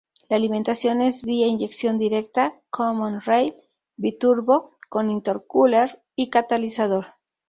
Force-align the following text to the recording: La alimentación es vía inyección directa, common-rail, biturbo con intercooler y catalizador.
La 0.29 0.35
alimentación 0.37 1.03
es 1.03 1.21
vía 1.21 1.45
inyección 1.45 1.99
directa, 1.99 2.59
common-rail, 2.71 3.53
biturbo 3.97 4.71
con 4.89 5.11
intercooler 5.11 6.01
y 6.15 6.31
catalizador. 6.31 7.05